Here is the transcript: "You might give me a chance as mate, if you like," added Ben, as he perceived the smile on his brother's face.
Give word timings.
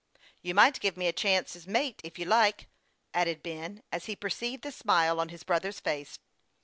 "You 0.41 0.55
might 0.55 0.79
give 0.79 0.97
me 0.97 1.05
a 1.05 1.13
chance 1.13 1.55
as 1.55 1.67
mate, 1.67 2.01
if 2.03 2.17
you 2.17 2.25
like," 2.25 2.67
added 3.13 3.43
Ben, 3.43 3.83
as 3.91 4.05
he 4.05 4.15
perceived 4.15 4.63
the 4.63 4.71
smile 4.71 5.19
on 5.19 5.29
his 5.29 5.43
brother's 5.43 5.79
face. 5.79 6.17